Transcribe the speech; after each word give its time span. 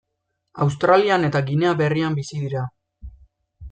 Australian 0.65 1.29
eta 1.29 1.43
Ginea 1.51 1.77
Berrian 1.85 2.19
bizi 2.23 2.45
dira. 2.47 2.69